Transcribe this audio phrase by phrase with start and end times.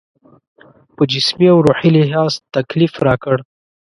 [0.95, 3.37] په جسمي او روحي لحاظ تکلیف راکړ.